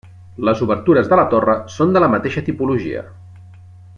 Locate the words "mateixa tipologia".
2.15-3.07